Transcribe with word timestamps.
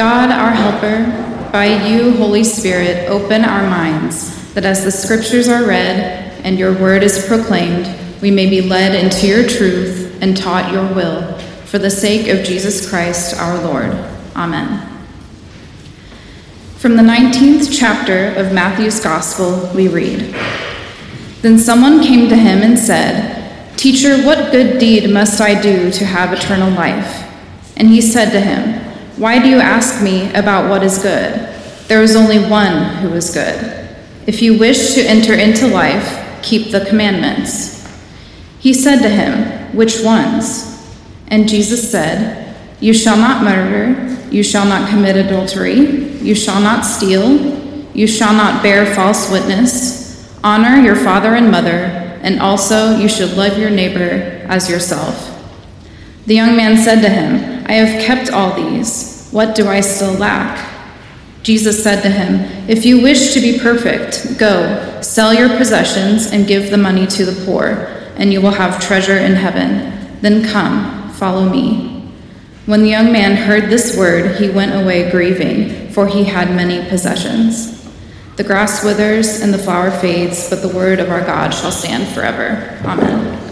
God, 0.00 0.30
our 0.30 0.52
helper, 0.52 1.50
by 1.52 1.66
you, 1.86 2.16
Holy 2.16 2.42
Spirit, 2.42 3.10
open 3.10 3.44
our 3.44 3.68
minds, 3.68 4.50
that 4.54 4.64
as 4.64 4.82
the 4.82 4.90
scriptures 4.90 5.46
are 5.46 5.66
read 5.66 5.98
and 6.42 6.58
your 6.58 6.72
word 6.72 7.02
is 7.02 7.26
proclaimed, 7.26 7.86
we 8.22 8.30
may 8.30 8.48
be 8.48 8.62
led 8.62 8.94
into 8.94 9.26
your 9.26 9.46
truth 9.46 10.16
and 10.22 10.34
taught 10.34 10.72
your 10.72 10.86
will, 10.94 11.36
for 11.66 11.78
the 11.78 11.90
sake 11.90 12.28
of 12.28 12.46
Jesus 12.46 12.88
Christ 12.88 13.36
our 13.36 13.62
Lord. 13.62 13.90
Amen. 14.34 14.88
From 16.78 16.96
the 16.96 17.02
19th 17.02 17.68
chapter 17.70 18.28
of 18.40 18.54
Matthew's 18.54 19.00
Gospel, 19.00 19.70
we 19.74 19.86
read 19.86 20.34
Then 21.42 21.58
someone 21.58 22.02
came 22.02 22.30
to 22.30 22.36
him 22.36 22.62
and 22.62 22.78
said, 22.78 23.76
Teacher, 23.76 24.16
what 24.22 24.50
good 24.50 24.78
deed 24.78 25.10
must 25.10 25.42
I 25.42 25.60
do 25.60 25.90
to 25.90 26.06
have 26.06 26.32
eternal 26.32 26.70
life? 26.70 27.26
And 27.76 27.88
he 27.88 28.00
said 28.00 28.30
to 28.30 28.40
him, 28.40 28.89
why 29.16 29.42
do 29.42 29.48
you 29.48 29.58
ask 29.58 30.02
me 30.02 30.32
about 30.34 30.68
what 30.68 30.82
is 30.82 30.98
good? 30.98 31.34
There 31.88 32.02
is 32.02 32.14
only 32.16 32.38
one 32.38 32.96
who 32.96 33.12
is 33.14 33.34
good. 33.34 33.88
If 34.26 34.42
you 34.42 34.58
wish 34.58 34.94
to 34.94 35.02
enter 35.02 35.34
into 35.34 35.66
life, 35.66 36.40
keep 36.42 36.70
the 36.70 36.84
commandments. 36.84 37.86
He 38.58 38.72
said 38.72 39.00
to 39.02 39.08
him, 39.08 39.74
Which 39.74 40.02
ones? 40.02 40.66
And 41.28 41.48
Jesus 41.48 41.90
said, 41.90 42.56
You 42.80 42.94
shall 42.94 43.16
not 43.16 43.42
murder, 43.42 44.16
you 44.30 44.42
shall 44.42 44.66
not 44.66 44.88
commit 44.88 45.16
adultery, 45.16 45.80
you 46.20 46.34
shall 46.34 46.60
not 46.60 46.84
steal, 46.84 47.58
you 47.94 48.06
shall 48.06 48.32
not 48.32 48.62
bear 48.62 48.94
false 48.94 49.30
witness, 49.30 50.38
honor 50.44 50.80
your 50.80 50.96
father 50.96 51.34
and 51.34 51.50
mother, 51.50 52.00
and 52.22 52.40
also 52.40 52.96
you 52.96 53.08
should 53.08 53.36
love 53.36 53.58
your 53.58 53.70
neighbor 53.70 54.44
as 54.48 54.70
yourself. 54.70 55.26
The 56.26 56.34
young 56.34 56.56
man 56.56 56.76
said 56.76 57.00
to 57.00 57.08
him, 57.08 57.59
I 57.70 57.74
have 57.74 58.02
kept 58.02 58.32
all 58.32 58.52
these. 58.56 59.28
What 59.30 59.54
do 59.54 59.68
I 59.68 59.80
still 59.80 60.14
lack? 60.14 60.58
Jesus 61.44 61.80
said 61.80 62.02
to 62.02 62.10
him, 62.10 62.40
If 62.68 62.84
you 62.84 63.00
wish 63.00 63.32
to 63.34 63.40
be 63.40 63.60
perfect, 63.60 64.36
go, 64.40 65.00
sell 65.02 65.32
your 65.32 65.56
possessions 65.56 66.32
and 66.32 66.48
give 66.48 66.72
the 66.72 66.76
money 66.76 67.06
to 67.06 67.24
the 67.24 67.44
poor, 67.46 67.86
and 68.16 68.32
you 68.32 68.40
will 68.40 68.50
have 68.50 68.84
treasure 68.84 69.16
in 69.16 69.34
heaven. 69.34 70.18
Then 70.20 70.44
come, 70.44 71.10
follow 71.10 71.48
me. 71.48 72.10
When 72.66 72.82
the 72.82 72.90
young 72.90 73.12
man 73.12 73.36
heard 73.36 73.70
this 73.70 73.96
word, 73.96 74.40
he 74.40 74.50
went 74.50 74.74
away 74.74 75.08
grieving, 75.08 75.90
for 75.90 76.08
he 76.08 76.24
had 76.24 76.50
many 76.50 76.84
possessions. 76.88 77.88
The 78.34 78.42
grass 78.42 78.82
withers 78.84 79.42
and 79.42 79.54
the 79.54 79.58
flower 79.58 79.92
fades, 79.92 80.50
but 80.50 80.60
the 80.60 80.74
word 80.76 80.98
of 80.98 81.08
our 81.08 81.24
God 81.24 81.50
shall 81.50 81.70
stand 81.70 82.08
forever. 82.08 82.80
Amen. 82.84 83.49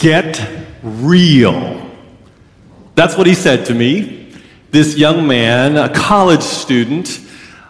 Get 0.00 0.40
real. 0.82 1.90
That's 2.94 3.18
what 3.18 3.26
he 3.26 3.34
said 3.34 3.66
to 3.66 3.74
me. 3.74 4.32
This 4.70 4.96
young 4.96 5.26
man, 5.26 5.76
a 5.76 5.92
college 5.92 6.40
student, 6.40 7.20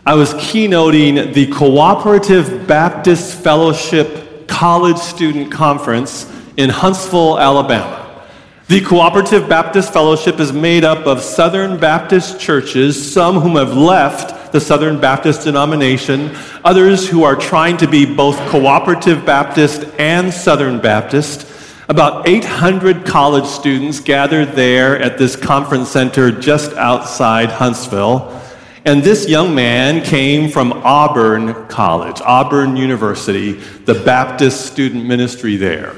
I 0.07 0.15
was 0.15 0.33
keynoting 0.35 1.35
the 1.35 1.49
Cooperative 1.49 2.69
Baptist 2.69 3.43
Fellowship 3.43 4.47
College 4.47 4.99
Student 4.99 5.51
Conference 5.51 6.33
in 6.57 6.71
Huntsville, 6.71 7.37
Alabama. 7.37 8.25
The 8.69 8.81
Cooperative 8.81 9.49
Baptist 9.49 9.93
Fellowship 9.93 10.39
is 10.39 10.53
made 10.53 10.85
up 10.85 11.09
of 11.09 11.23
Southern 11.23 11.81
Baptist 11.81 12.39
churches, 12.39 13.13
some 13.13 13.41
whom 13.41 13.57
have 13.57 13.77
left 13.77 14.53
the 14.53 14.61
Southern 14.61 15.01
Baptist 15.01 15.43
denomination, 15.43 16.31
others 16.65 17.09
who 17.09 17.25
are 17.25 17.35
trying 17.35 17.77
to 17.79 17.89
be 17.89 18.07
both 18.07 18.37
Cooperative 18.51 19.27
Baptist 19.27 19.83
and 19.99 20.33
Southern 20.33 20.79
Baptist. 20.79 21.50
About 21.91 22.29
800 22.29 23.05
college 23.05 23.47
students 23.47 23.99
gathered 23.99 24.53
there 24.53 24.97
at 25.01 25.19
this 25.19 25.35
conference 25.35 25.89
center 25.89 26.31
just 26.31 26.73
outside 26.75 27.51
Huntsville. 27.51 28.41
And 28.85 29.03
this 29.03 29.29
young 29.29 29.57
man 29.57 30.05
came 30.05 30.49
from 30.53 30.73
Auburn 30.85 31.67
College, 31.67 32.21
Auburn 32.21 32.77
University, 32.77 33.55
the 33.87 33.95
Baptist 33.95 34.67
student 34.67 35.05
ministry 35.05 35.57
there. 35.57 35.97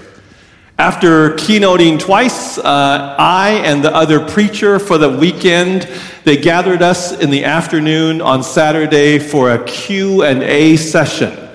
After 0.79 1.33
keynoting 1.33 2.01
twice, 2.01 2.57
uh, 2.57 3.15
I 3.19 3.61
and 3.63 3.85
the 3.85 3.95
other 3.95 4.27
preacher 4.27 4.79
for 4.79 4.97
the 4.97 5.11
weekend, 5.11 5.87
they 6.25 6.39
gathered 6.39 6.81
us 6.81 7.21
in 7.21 7.29
the 7.29 7.45
afternoon 7.45 8.23
on 8.23 8.43
Saturday 8.43 9.19
for 9.19 9.51
a 9.51 9.63
Q&A 9.65 10.79
session. 10.79 11.51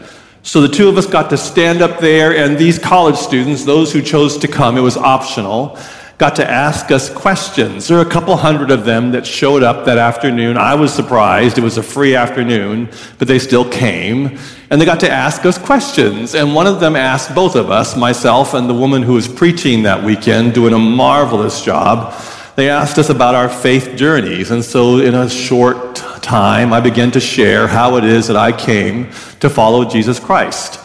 So 0.47 0.61
the 0.61 0.69
two 0.69 0.87
of 0.87 0.97
us 0.97 1.05
got 1.05 1.29
to 1.31 1.37
stand 1.37 1.81
up 1.81 1.99
there, 1.99 2.33
and 2.33 2.57
these 2.57 2.79
college 2.79 3.17
students, 3.17 3.65
those 3.65 3.91
who 3.91 4.01
chose 4.01 4.37
to 4.37 4.47
come, 4.47 4.77
it 4.77 4.81
was 4.81 4.95
optional, 4.95 5.77
got 6.17 6.37
to 6.37 6.49
ask 6.49 6.89
us 6.89 7.09
questions. 7.09 7.89
There 7.89 7.97
were 7.97 8.03
a 8.05 8.09
couple 8.09 8.33
hundred 8.37 8.71
of 8.71 8.85
them 8.85 9.11
that 9.11 9.27
showed 9.27 9.61
up 9.61 9.83
that 9.83 9.97
afternoon. 9.97 10.55
I 10.55 10.73
was 10.73 10.93
surprised. 10.93 11.57
It 11.57 11.65
was 11.65 11.77
a 11.77 11.83
free 11.83 12.15
afternoon, 12.15 12.89
but 13.19 13.27
they 13.27 13.39
still 13.39 13.69
came. 13.69 14.39
And 14.69 14.79
they 14.79 14.85
got 14.85 15.01
to 15.01 15.11
ask 15.11 15.45
us 15.45 15.57
questions. 15.57 16.33
And 16.33 16.55
one 16.55 16.65
of 16.65 16.79
them 16.79 16.95
asked 16.95 17.35
both 17.35 17.57
of 17.57 17.69
us, 17.69 17.97
myself 17.97 18.53
and 18.53 18.69
the 18.69 18.73
woman 18.73 19.03
who 19.03 19.15
was 19.15 19.27
preaching 19.27 19.83
that 19.83 20.01
weekend, 20.01 20.53
doing 20.53 20.73
a 20.73 20.79
marvelous 20.79 21.61
job. 21.61 22.13
They 22.57 22.71
asked 22.71 22.97
us 22.97 23.11
about 23.11 23.35
our 23.35 23.49
faith 23.49 23.95
journeys. 23.95 24.49
And 24.49 24.65
so, 24.65 24.97
in 24.97 25.13
a 25.13 25.29
short 25.29 25.95
time, 26.23 26.73
I 26.73 26.79
began 26.79 27.11
to 27.11 27.19
share 27.19 27.67
how 27.67 27.97
it 27.97 28.03
is 28.03 28.25
that 28.29 28.35
I 28.35 28.51
came 28.51 29.11
to 29.41 29.47
follow 29.47 29.85
Jesus 29.85 30.19
Christ. 30.19 30.79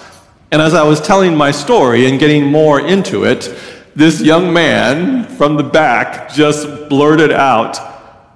And 0.50 0.60
as 0.60 0.74
I 0.74 0.82
was 0.82 1.00
telling 1.00 1.34
my 1.34 1.50
story 1.50 2.04
and 2.04 2.20
getting 2.20 2.44
more 2.44 2.78
into 2.78 3.24
it, 3.24 3.58
this 3.96 4.20
young 4.20 4.52
man 4.52 5.24
from 5.24 5.56
the 5.56 5.62
back 5.62 6.30
just 6.30 6.90
blurted 6.90 7.32
out, 7.32 7.78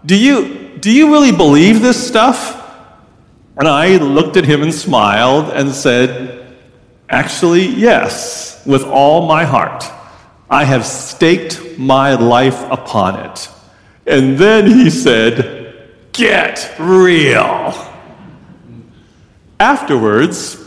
Do 0.07 0.17
you, 0.17 0.79
do 0.79 0.91
you 0.91 1.13
really 1.13 1.31
believe 1.31 1.83
this 1.83 2.09
stuff? 2.09 2.55
And 3.59 3.69
I 3.69 3.99
looked 3.99 4.39
at 4.39 4.47
him 4.47 4.63
and 4.63 4.73
smiled 4.73 5.53
and 5.53 5.73
said, 5.73 6.57
Actually, 7.11 7.67
yes, 7.67 8.65
with 8.65 8.85
all 8.85 9.27
my 9.27 9.45
heart. 9.45 9.85
I 10.49 10.65
have 10.65 10.87
staked 10.87 11.79
my 11.79 12.15
life 12.15 12.63
upon 12.71 13.19
it. 13.19 13.49
And 14.07 14.39
then 14.39 14.67
he 14.67 14.91
said, 14.91 15.89
Get 16.13 16.75
real. 16.79 17.75
Afterwards, 19.59 20.63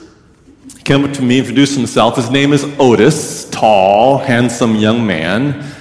he 0.78 0.84
came 0.84 1.06
up 1.06 1.14
to 1.14 1.22
me, 1.22 1.40
introduced 1.40 1.76
himself. 1.76 2.18
His 2.18 2.30
name 2.30 2.54
is 2.54 2.64
Otis, 2.78 3.50
tall, 3.50 4.18
handsome 4.18 4.76
young 4.76 5.06
man. 5.08 5.76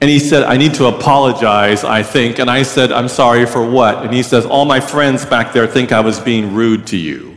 And 0.00 0.10
he 0.10 0.18
said, 0.18 0.42
I 0.42 0.56
need 0.56 0.74
to 0.74 0.86
apologize, 0.86 1.84
I 1.84 2.02
think. 2.02 2.38
And 2.38 2.50
I 2.50 2.62
said, 2.62 2.92
I'm 2.92 3.08
sorry 3.08 3.46
for 3.46 3.68
what? 3.68 4.04
And 4.04 4.12
he 4.12 4.22
says, 4.22 4.46
All 4.46 4.64
my 4.64 4.80
friends 4.80 5.24
back 5.24 5.52
there 5.52 5.66
think 5.66 5.92
I 5.92 6.00
was 6.00 6.18
being 6.18 6.54
rude 6.54 6.86
to 6.88 6.96
you. 6.96 7.35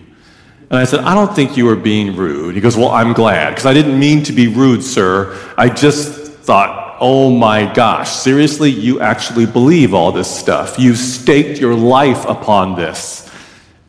And 0.70 0.80
I 0.80 0.86
said, 0.86 1.00
I 1.00 1.16
don't 1.16 1.36
think 1.36 1.58
you 1.58 1.66
were 1.66 1.76
being 1.76 2.16
rude. 2.16 2.56
He 2.56 2.62
goes, 2.62 2.78
Well, 2.78 2.90
I'm 2.90 3.14
glad, 3.14 3.52
because 3.52 3.66
I 3.66 3.74
didn't 3.74 4.00
mean 4.00 4.24
to 4.24 4.34
be 4.34 4.48
rude, 4.48 4.84
sir. 4.84 5.38
I 5.58 5.70
just 5.70 6.32
thought 6.44 6.90
oh 7.00 7.32
my 7.32 7.72
gosh, 7.74 8.12
seriously, 8.12 8.70
you 8.70 9.00
actually 9.00 9.46
believe 9.46 9.94
all 9.94 10.12
this 10.12 10.30
stuff. 10.30 10.78
You've 10.78 10.98
staked 10.98 11.60
your 11.60 11.76
life 11.76 12.26
upon 12.26 12.76
this. 12.76 13.30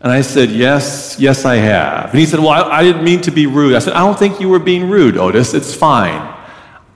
And 0.01 0.11
I 0.11 0.23
said, 0.23 0.51
yes, 0.51 1.17
yes, 1.19 1.45
I 1.45 1.57
have. 1.57 2.11
And 2.11 2.19
he 2.19 2.25
said, 2.25 2.41
well, 2.41 2.51
I, 2.51 2.79
I, 2.79 2.83
didn't 2.83 3.05
mean 3.05 3.21
to 3.23 3.31
be 3.31 3.47
rude. 3.47 3.75
I 3.75 3.81
said, 3.81 3.93
I 3.93 4.01
don't 4.01 4.19
think 4.19 4.41
you 4.41 4.49
were 4.49 4.59
being 4.59 4.89
rude, 4.89 5.19
Otis. 5.19 5.53
It's 5.53 5.75
fine. 5.75 6.35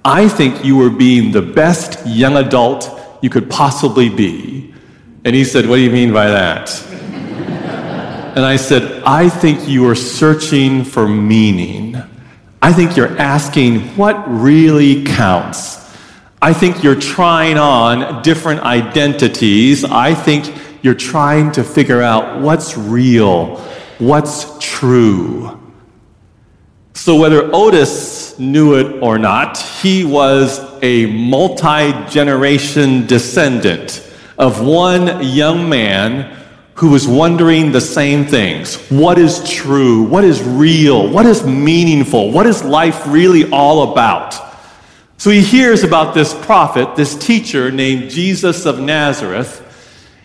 I 0.04 0.28
think 0.28 0.64
you 0.64 0.76
were 0.76 0.90
being 0.90 1.32
the 1.32 1.42
best 1.42 2.06
young 2.06 2.36
adult 2.36 2.90
you 3.20 3.28
could 3.28 3.50
possibly 3.50 4.08
be. 4.08 4.72
And 5.24 5.34
he 5.34 5.44
said, 5.44 5.66
what 5.66 5.76
do 5.76 5.82
you 5.82 5.90
mean 5.90 6.12
by 6.12 6.28
that? 6.28 6.70
And 8.34 8.44
I 8.44 8.56
said, 8.56 9.02
I 9.04 9.28
think 9.28 9.68
you 9.68 9.88
are 9.88 9.94
searching 9.94 10.82
for 10.82 11.06
meaning. 11.06 11.96
I 12.60 12.72
think 12.72 12.96
you're 12.96 13.16
asking 13.16 13.96
what 13.96 14.24
really 14.28 15.04
counts. 15.04 15.78
I 16.42 16.52
think 16.52 16.82
you're 16.82 16.98
trying 16.98 17.58
on 17.58 18.22
different 18.22 18.62
identities. 18.62 19.84
I 19.84 20.14
think 20.14 20.52
you're 20.82 20.94
trying 20.94 21.52
to 21.52 21.62
figure 21.62 22.02
out 22.02 22.40
what's 22.40 22.76
real, 22.76 23.56
what's 23.98 24.58
true. 24.58 25.60
So, 26.94 27.16
whether 27.16 27.48
Otis 27.54 28.38
knew 28.38 28.74
it 28.74 29.02
or 29.02 29.16
not, 29.16 29.58
he 29.58 30.04
was 30.04 30.60
a 30.82 31.06
multi 31.06 31.92
generation 32.10 33.06
descendant 33.06 34.10
of 34.36 34.60
one 34.60 35.22
young 35.22 35.68
man 35.68 36.43
who 36.74 36.90
was 36.90 37.06
wondering 37.06 37.72
the 37.72 37.80
same 37.80 38.26
things. 38.26 38.76
What 38.90 39.18
is 39.18 39.48
true? 39.48 40.02
What 40.02 40.24
is 40.24 40.42
real? 40.42 41.08
What 41.08 41.26
is 41.26 41.44
meaningful? 41.44 42.32
What 42.32 42.46
is 42.46 42.64
life 42.64 43.06
really 43.06 43.48
all 43.50 43.92
about? 43.92 44.34
So 45.16 45.30
he 45.30 45.40
hears 45.40 45.84
about 45.84 46.14
this 46.14 46.34
prophet, 46.34 46.96
this 46.96 47.14
teacher 47.16 47.70
named 47.70 48.10
Jesus 48.10 48.66
of 48.66 48.80
Nazareth, 48.80 49.60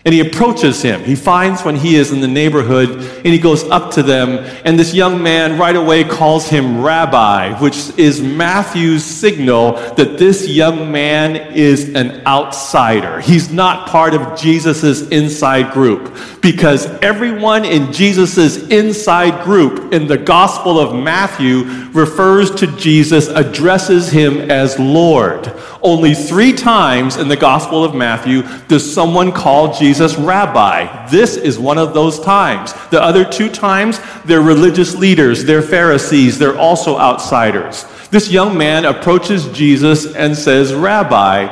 and 0.02 0.14
he 0.14 0.20
approaches 0.20 0.80
him. 0.80 1.04
He 1.04 1.14
finds 1.14 1.62
when 1.62 1.76
he 1.76 1.96
is 1.96 2.10
in 2.10 2.22
the 2.22 2.28
neighborhood 2.28 2.88
and 2.88 3.26
he 3.26 3.38
goes 3.38 3.64
up 3.64 3.92
to 3.94 4.02
them. 4.02 4.38
And 4.64 4.78
this 4.78 4.94
young 4.94 5.22
man 5.22 5.58
right 5.58 5.76
away 5.76 6.04
calls 6.04 6.48
him 6.48 6.80
rabbi, 6.80 7.58
which 7.60 7.90
is 7.98 8.22
Matthew's 8.22 9.04
signal 9.04 9.72
that 9.96 10.16
this 10.18 10.48
young 10.48 10.90
man 10.90 11.36
is 11.54 11.94
an 11.94 12.26
outsider. 12.26 13.20
He's 13.20 13.52
not 13.52 13.88
part 13.88 14.14
of 14.14 14.40
Jesus' 14.40 15.06
inside 15.08 15.72
group 15.72 16.16
because 16.40 16.86
everyone 17.02 17.66
in 17.66 17.92
Jesus' 17.92 18.68
inside 18.68 19.44
group 19.44 19.92
in 19.92 20.06
the 20.06 20.16
Gospel 20.16 20.80
of 20.80 20.94
Matthew 20.94 21.64
refers 21.92 22.50
to 22.52 22.66
Jesus, 22.78 23.28
addresses 23.28 24.10
him 24.10 24.50
as 24.50 24.78
Lord. 24.78 25.52
Only 25.82 26.14
three 26.14 26.52
times 26.52 27.16
in 27.16 27.28
the 27.28 27.36
Gospel 27.36 27.84
of 27.84 27.94
Matthew 27.94 28.42
does 28.68 28.90
someone 28.90 29.32
call 29.32 29.74
Jesus 29.74 29.89
rabbi. 29.98 31.08
This 31.08 31.36
is 31.36 31.58
one 31.58 31.78
of 31.78 31.94
those 31.94 32.20
times. 32.20 32.72
The 32.90 33.02
other 33.02 33.24
two 33.24 33.48
times, 33.48 34.00
they're 34.24 34.40
religious 34.40 34.94
leaders, 34.94 35.44
they're 35.44 35.62
Pharisees, 35.62 36.38
they're 36.38 36.58
also 36.58 36.98
outsiders. 36.98 37.84
This 38.10 38.30
young 38.30 38.58
man 38.58 38.84
approaches 38.84 39.46
Jesus 39.48 40.14
and 40.14 40.36
says, 40.36 40.74
Rabbi, 40.74 41.46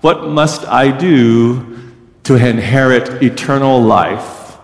what 0.00 0.28
must 0.28 0.64
I 0.66 0.96
do 0.96 1.92
to 2.24 2.34
inherit 2.34 3.22
eternal 3.22 3.80
life? 3.80 4.58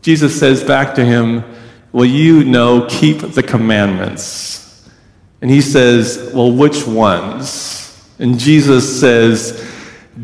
Jesus 0.00 0.38
says 0.38 0.62
back 0.62 0.94
to 0.94 1.04
him, 1.04 1.44
Well, 1.92 2.04
you 2.04 2.44
know, 2.44 2.86
keep 2.88 3.20
the 3.20 3.42
commandments. 3.42 4.88
And 5.40 5.50
he 5.50 5.60
says, 5.60 6.30
Well, 6.34 6.52
which 6.52 6.86
ones? 6.86 7.80
And 8.18 8.38
Jesus 8.38 9.00
says, 9.00 9.73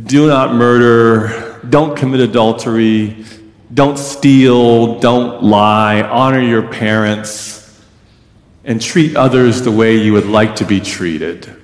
Do 0.06 0.28
not 0.28 0.54
murder, 0.54 1.60
don't 1.68 1.96
commit 1.96 2.20
adultery, 2.20 3.24
don't 3.72 3.98
steal, 3.98 4.98
don't 5.00 5.42
lie, 5.42 6.02
honor 6.02 6.40
your 6.40 6.68
parents, 6.68 7.80
and 8.64 8.80
treat 8.80 9.16
others 9.16 9.62
the 9.62 9.70
way 9.70 9.96
you 9.96 10.12
would 10.12 10.26
like 10.26 10.56
to 10.56 10.64
be 10.64 10.80
treated. 10.80 11.56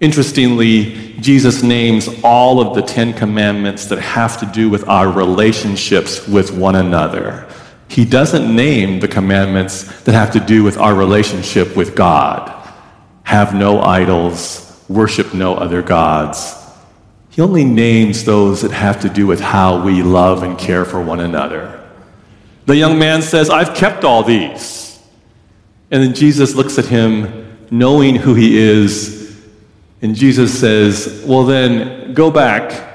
Interestingly, 0.00 1.14
Jesus 1.20 1.62
names 1.62 2.08
all 2.22 2.60
of 2.60 2.74
the 2.74 2.82
Ten 2.82 3.12
Commandments 3.12 3.86
that 3.86 3.98
have 4.00 4.38
to 4.40 4.46
do 4.46 4.68
with 4.68 4.86
our 4.88 5.10
relationships 5.10 6.26
with 6.28 6.52
one 6.52 6.74
another. 6.74 7.48
He 7.88 8.04
doesn't 8.04 8.54
name 8.54 9.00
the 9.00 9.08
commandments 9.08 10.02
that 10.02 10.12
have 10.12 10.32
to 10.32 10.40
do 10.40 10.64
with 10.64 10.76
our 10.76 10.94
relationship 10.94 11.76
with 11.76 11.94
God 11.94 12.50
have 13.24 13.54
no 13.54 13.80
idols, 13.80 14.84
worship 14.88 15.34
no 15.34 15.54
other 15.54 15.82
gods. 15.82 16.63
He 17.34 17.42
only 17.42 17.64
names 17.64 18.24
those 18.24 18.62
that 18.62 18.70
have 18.70 19.00
to 19.00 19.08
do 19.08 19.26
with 19.26 19.40
how 19.40 19.82
we 19.82 20.02
love 20.02 20.42
and 20.42 20.56
care 20.56 20.84
for 20.84 21.02
one 21.02 21.20
another. 21.20 21.84
The 22.66 22.76
young 22.76 22.98
man 22.98 23.22
says, 23.22 23.50
I've 23.50 23.74
kept 23.74 24.04
all 24.04 24.22
these. 24.22 25.02
And 25.90 26.02
then 26.02 26.14
Jesus 26.14 26.54
looks 26.54 26.78
at 26.78 26.86
him, 26.86 27.56
knowing 27.70 28.16
who 28.16 28.34
he 28.34 28.56
is, 28.56 29.24
and 30.04 30.14
Jesus 30.14 30.60
says, 30.60 31.24
Well, 31.26 31.44
then 31.44 32.12
go 32.12 32.30
back 32.30 32.92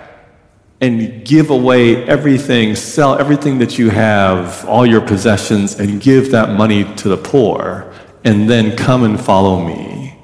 and 0.80 1.26
give 1.26 1.50
away 1.50 2.06
everything, 2.06 2.76
sell 2.76 3.18
everything 3.18 3.58
that 3.58 3.80
you 3.80 3.90
have, 3.90 4.64
all 4.66 4.86
your 4.86 5.02
possessions, 5.02 5.80
and 5.80 6.00
give 6.00 6.30
that 6.30 6.52
money 6.52 6.84
to 6.98 7.10
the 7.10 7.18
poor, 7.18 7.92
and 8.24 8.48
then 8.48 8.78
come 8.78 9.04
and 9.04 9.20
follow 9.20 9.60
me. 9.66 10.20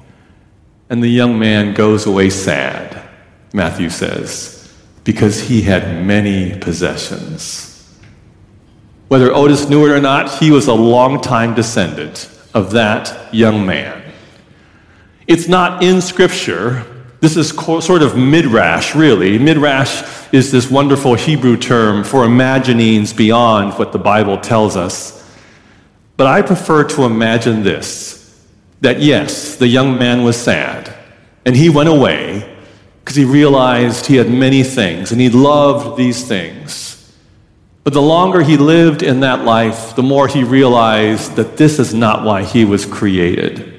And 0.88 1.02
the 1.02 1.08
young 1.08 1.40
man 1.40 1.74
goes 1.74 2.06
away 2.06 2.30
sad, 2.30 2.85
Matthew 3.56 3.88
says, 3.88 4.70
because 5.02 5.40
he 5.40 5.62
had 5.62 6.04
many 6.04 6.58
possessions. 6.58 7.90
Whether 9.08 9.32
Otis 9.32 9.70
knew 9.70 9.86
it 9.86 9.92
or 9.92 10.00
not, 10.00 10.38
he 10.38 10.50
was 10.50 10.66
a 10.66 10.74
long-time 10.74 11.54
descendant 11.54 12.28
of 12.52 12.72
that 12.72 13.32
young 13.32 13.64
man. 13.64 14.02
It's 15.26 15.48
not 15.48 15.82
in 15.82 16.02
Scripture. 16.02 16.84
This 17.20 17.38
is 17.38 17.48
sort 17.48 18.02
of 18.02 18.14
midrash, 18.14 18.94
really. 18.94 19.38
Midrash 19.38 20.02
is 20.32 20.52
this 20.52 20.70
wonderful 20.70 21.14
Hebrew 21.14 21.56
term 21.56 22.04
for 22.04 22.24
imaginings 22.24 23.14
beyond 23.14 23.72
what 23.78 23.92
the 23.92 23.98
Bible 23.98 24.36
tells 24.36 24.76
us. 24.76 25.26
But 26.18 26.26
I 26.26 26.42
prefer 26.42 26.84
to 26.84 27.04
imagine 27.04 27.62
this 27.62 28.38
that 28.82 29.00
yes, 29.00 29.56
the 29.56 29.66
young 29.66 29.98
man 29.98 30.24
was 30.24 30.36
sad, 30.36 30.94
and 31.46 31.56
he 31.56 31.70
went 31.70 31.88
away 31.88 32.52
because 33.16 33.28
he 33.28 33.32
realized 33.32 34.06
he 34.06 34.16
had 34.16 34.28
many 34.28 34.62
things 34.62 35.10
and 35.10 35.18
he 35.18 35.30
loved 35.30 35.96
these 35.96 36.26
things. 36.26 37.14
But 37.82 37.94
the 37.94 38.02
longer 38.02 38.42
he 38.42 38.58
lived 38.58 39.02
in 39.02 39.20
that 39.20 39.42
life, 39.44 39.96
the 39.96 40.02
more 40.02 40.28
he 40.28 40.44
realized 40.44 41.36
that 41.36 41.56
this 41.56 41.78
is 41.78 41.94
not 41.94 42.24
why 42.24 42.42
he 42.42 42.66
was 42.66 42.84
created. 42.84 43.72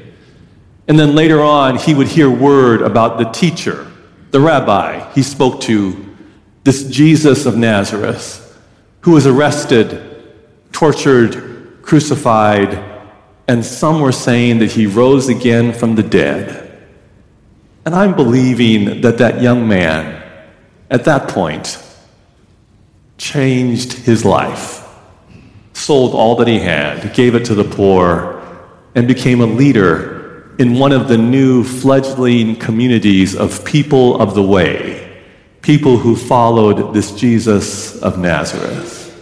And 0.87 0.97
then 0.97 1.13
later 1.13 1.41
on, 1.41 1.77
he 1.77 1.93
would 1.93 2.07
hear 2.07 2.31
word 2.31 2.81
about 2.81 3.19
the 3.19 3.25
teacher, 3.25 3.85
the 4.31 4.39
rabbi 4.39 5.11
he 5.13 5.21
spoke 5.21 5.61
to, 5.61 6.15
this 6.63 6.89
Jesus 6.89 7.45
of 7.45 7.55
Nazareth, 7.55 8.59
who 9.01 9.11
was 9.11 9.27
arrested, 9.27 10.01
tortured, 10.71 11.83
crucified, 11.83 12.83
and 13.47 13.63
some 13.63 14.01
were 14.01 14.11
saying 14.11 14.59
that 14.59 14.71
he 14.71 14.87
rose 14.87 15.29
again 15.29 15.73
from 15.73 15.93
the 15.93 16.03
dead. 16.03 16.66
And 17.87 17.95
I'm 17.95 18.17
believing 18.17 18.99
that 18.99 19.17
that 19.19 19.41
young 19.41 19.65
man, 19.65 20.21
at 20.89 21.05
that 21.05 21.29
point, 21.29 21.81
changed 23.17 23.93
his 23.93 24.25
life, 24.25 24.85
sold 25.71 26.13
all 26.13 26.35
that 26.35 26.49
he 26.49 26.59
had, 26.59 27.13
gave 27.13 27.33
it 27.33 27.45
to 27.45 27.55
the 27.55 27.63
poor, 27.63 28.45
and 28.93 29.07
became 29.07 29.39
a 29.39 29.45
leader 29.45 30.53
in 30.59 30.77
one 30.77 30.91
of 30.91 31.07
the 31.07 31.17
new 31.17 31.63
fledgling 31.63 32.57
communities 32.57 33.37
of 33.37 33.63
people 33.63 34.19
of 34.21 34.35
the 34.35 34.43
way, 34.43 35.23
people 35.61 35.97
who 35.97 36.17
followed 36.17 36.93
this 36.93 37.13
Jesus 37.13 37.97
of 38.01 38.19
Nazareth. 38.19 39.17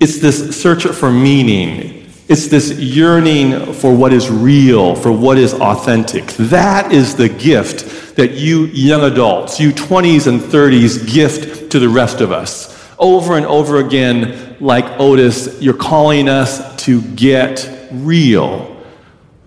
It's 0.00 0.20
this 0.20 0.58
search 0.58 0.86
for 0.86 1.12
meaning 1.12 1.97
it's 2.28 2.48
this 2.48 2.72
yearning 2.72 3.72
for 3.72 3.94
what 3.94 4.12
is 4.12 4.28
real, 4.30 4.94
for 4.94 5.10
what 5.10 5.38
is 5.38 5.54
authentic. 5.54 6.26
That 6.34 6.92
is 6.92 7.16
the 7.16 7.28
gift 7.28 8.16
that 8.16 8.32
you 8.32 8.66
young 8.66 9.10
adults, 9.10 9.58
you 9.58 9.72
20s 9.72 10.26
and 10.26 10.38
30s, 10.38 11.10
gift 11.10 11.72
to 11.72 11.78
the 11.78 11.88
rest 11.88 12.20
of 12.20 12.30
us. 12.30 12.76
Over 12.98 13.38
and 13.38 13.46
over 13.46 13.78
again, 13.78 14.56
like 14.60 14.84
Otis, 15.00 15.58
you're 15.62 15.72
calling 15.72 16.28
us 16.28 16.76
to 16.84 17.00
get 17.00 17.88
real. 17.92 18.76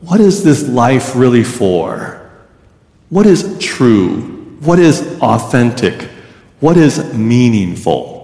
What 0.02 0.20
is 0.20 0.44
this 0.44 0.68
life 0.68 1.16
really 1.16 1.44
for? 1.44 2.32
What 3.10 3.28
is 3.28 3.58
true? 3.60 4.58
What 4.62 4.80
is 4.80 5.20
authentic? 5.22 6.10
What 6.60 6.78
is 6.78 7.14
meaningful? 7.14 8.21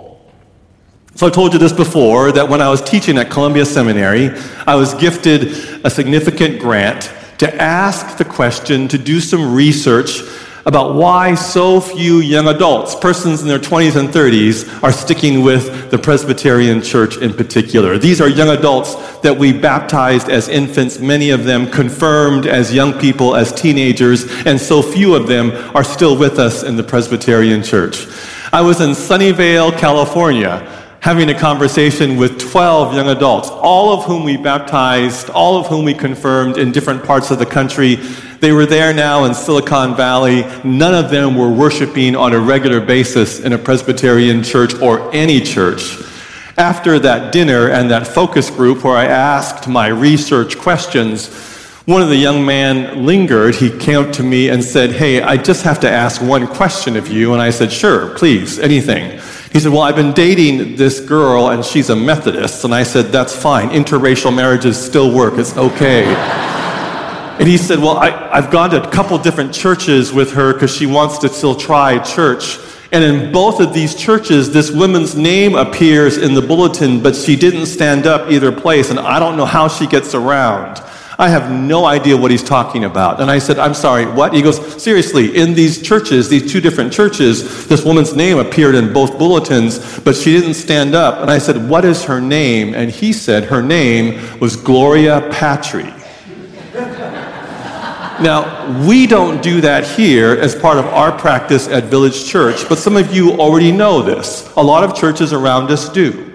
So 1.18 1.26
I 1.26 1.32
told 1.32 1.52
you 1.52 1.58
this 1.58 1.74
before 1.74 2.32
that 2.34 2.48
when 2.48 2.62
I 2.62 2.70
was 2.70 2.80
teaching 2.80 3.18
at 3.18 3.32
Columbia 3.32 3.66
Seminary, 3.66 4.30
I 4.68 4.76
was 4.76 4.94
gifted 4.94 5.48
a 5.84 5.90
significant 5.90 6.60
grant 6.60 7.12
to 7.40 7.56
ask 7.60 8.20
the 8.20 8.24
question, 8.24 8.88
to 8.90 9.00
do 9.00 9.20
some 9.20 9.56
research 9.56 10.22
about 10.68 10.94
why 10.94 11.34
so 11.34 11.82
few 11.82 12.20
young 12.20 12.48
adults, 12.48 12.94
persons 12.94 13.42
in 13.42 13.48
their 13.48 13.58
20s 13.58 13.96
and 13.96 14.10
30s, 14.10 14.84
are 14.84 14.92
sticking 14.92 15.42
with 15.42 15.90
the 15.90 15.98
Presbyterian 15.98 16.84
Church 16.84 17.18
in 17.18 17.34
particular. 17.34 17.98
These 17.98 18.22
are 18.22 18.30
young 18.30 18.50
adults 18.50 18.94
that 19.22 19.36
we 19.36 19.54
baptized 19.54 20.30
as 20.30 20.48
infants, 20.50 21.00
many 21.00 21.32
of 21.32 21.46
them 21.46 21.66
confirmed 21.72 22.46
as 22.46 22.72
young 22.72 22.94
people, 22.94 23.36
as 23.36 23.52
teenagers, 23.52 24.26
and 24.46 24.62
so 24.62 24.84
few 24.84 25.16
of 25.16 25.26
them 25.26 25.50
are 25.76 25.84
still 25.84 26.16
with 26.16 26.38
us 26.38 26.62
in 26.62 26.76
the 26.76 26.84
Presbyterian 26.84 27.64
Church. 27.64 28.06
I 28.54 28.62
was 28.62 28.82
in 28.82 28.92
Sunnyvale, 28.92 29.76
California 29.80 30.77
having 31.08 31.30
a 31.30 31.40
conversation 31.40 32.18
with 32.18 32.38
12 32.38 32.94
young 32.94 33.08
adults, 33.08 33.48
all 33.50 33.94
of 33.94 34.04
whom 34.04 34.26
we 34.26 34.36
baptized, 34.36 35.30
all 35.30 35.58
of 35.58 35.66
whom 35.66 35.86
we 35.86 35.94
confirmed 35.94 36.58
in 36.58 36.70
different 36.70 37.02
parts 37.02 37.32
of 37.32 37.40
the 37.40 37.46
country. 37.46 37.96
They 38.42 38.52
were 38.52 38.66
there 38.66 38.94
now 38.94 39.24
in 39.24 39.34
Silicon 39.34 39.96
Valley. 39.96 40.44
None 40.66 40.94
of 40.94 41.10
them 41.10 41.38
were 41.38 41.50
worshiping 41.50 42.14
on 42.18 42.34
a 42.34 42.40
regular 42.42 42.82
basis 42.82 43.40
in 43.40 43.54
a 43.54 43.58
Presbyterian 43.58 44.44
church 44.44 44.74
or 44.82 45.10
any 45.16 45.40
church. 45.40 45.96
After 46.58 47.00
that 47.00 47.32
dinner 47.32 47.70
and 47.70 47.90
that 47.90 48.06
focus 48.06 48.50
group 48.50 48.84
where 48.84 48.98
I 48.98 49.06
asked 49.06 49.66
my 49.70 49.88
research 49.88 50.58
questions, 50.58 51.34
one 51.86 52.02
of 52.02 52.10
the 52.10 52.18
young 52.18 52.46
men 52.46 53.06
lingered. 53.06 53.56
He 53.56 53.70
came 53.70 54.04
up 54.04 54.12
to 54.16 54.24
me 54.24 54.50
and 54.50 54.62
said, 54.62 54.92
Hey, 54.92 55.22
I 55.22 55.38
just 55.38 55.64
have 55.64 55.80
to 55.80 55.90
ask 55.90 56.22
one 56.22 56.48
question 56.48 56.98
of 56.98 57.08
you. 57.08 57.32
And 57.32 57.42
I 57.42 57.52
said, 57.52 57.72
Sure, 57.72 58.14
please, 58.18 58.60
anything. 58.60 59.22
He 59.52 59.60
said, 59.60 59.72
Well, 59.72 59.82
I've 59.82 59.96
been 59.96 60.14
dating 60.14 60.76
this 60.76 61.00
girl 61.00 61.50
and 61.50 61.64
she's 61.64 61.90
a 61.90 61.96
Methodist. 61.96 62.64
And 62.64 62.74
I 62.74 62.84
said, 62.84 63.06
That's 63.08 63.36
fine. 63.36 63.70
Interracial 63.70 64.36
marriages 64.36 64.78
still 64.78 65.14
work. 65.14 65.36
It's 65.38 65.56
okay. 65.56 66.06
and 67.40 67.48
he 67.48 67.58
said, 67.58 67.80
Well, 67.80 67.98
I, 67.98 68.42
have 68.42 68.52
gone 68.52 68.70
to 68.72 68.88
a 68.88 68.92
couple 68.92 69.18
different 69.18 69.54
churches 69.54 70.12
with 70.12 70.34
her 70.34 70.54
because 70.54 70.76
she 70.76 70.86
wants 70.86 71.18
to 71.20 71.30
still 71.30 71.56
try 71.56 72.00
church. 72.00 72.60
And 72.92 73.04
in 73.04 73.32
both 73.34 73.60
of 73.60 73.74
these 73.74 73.96
churches, 73.96 74.52
this 74.52 74.72
woman's 74.72 75.16
name 75.16 75.56
appears 75.56 76.18
in 76.18 76.34
the 76.34 76.42
bulletin, 76.42 77.04
but 77.04 77.16
she 77.16 77.36
didn't 77.36 77.66
stand 77.66 78.08
up 78.08 78.32
either 78.32 78.52
place. 78.52 78.90
And 78.90 79.00
I 79.00 79.20
don't 79.20 79.36
know 79.36 79.46
how 79.46 79.68
she 79.68 79.88
gets 79.88 80.16
around. 80.16 80.82
I 81.20 81.30
have 81.30 81.52
no 81.52 81.86
idea 81.86 82.16
what 82.16 82.30
he's 82.30 82.44
talking 82.44 82.84
about. 82.84 83.20
And 83.20 83.32
I 83.32 83.40
said, 83.40 83.58
I'm 83.58 83.74
sorry, 83.74 84.06
what? 84.06 84.34
He 84.34 84.44
goes, 84.44 84.82
Seriously, 84.82 85.36
in 85.36 85.56
these 85.56 85.82
churches, 85.82 86.30
these 86.30 86.52
two 86.52 86.62
different 86.62 86.94
churches, 86.94 87.68
this 87.68 87.84
woman's 87.84 88.16
name 88.16 88.38
appeared 88.38 88.76
in 88.76 88.94
both 88.94 89.18
bulletins, 89.18 90.00
but 90.02 90.16
she 90.16 90.32
didn't 90.32 90.54
stand 90.54 90.94
up. 90.94 91.20
And 91.20 91.32
I 91.32 91.40
said, 91.40 91.68
What 91.68 91.86
is 91.86 92.04
her 92.04 92.22
name? 92.22 92.76
And 92.76 92.92
he 92.92 93.14
said, 93.14 93.46
Her 93.46 93.64
name 93.64 94.40
was 94.40 94.56
Gloria 94.56 95.28
Patri. 95.32 95.92
Now, 98.20 98.88
we 98.88 99.06
don't 99.06 99.44
do 99.44 99.62
that 99.62 99.86
here 99.86 100.32
as 100.32 100.56
part 100.56 100.80
of 100.80 100.86
our 100.86 101.12
practice 101.12 101.68
at 101.68 101.84
Village 101.84 102.26
Church, 102.26 102.68
but 102.68 102.80
some 102.80 102.98
of 102.98 103.14
you 103.14 103.34
already 103.34 103.72
know 103.72 104.02
this. 104.02 104.52
A 104.58 104.64
lot 104.64 104.84
of 104.84 104.96
churches 104.96 105.34
around 105.34 105.70
us 105.70 105.88
do. 105.88 106.27